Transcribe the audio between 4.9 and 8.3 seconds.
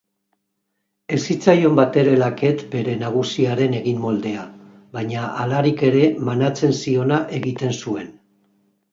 baina halarik ere manatzen ziona egiten zuen.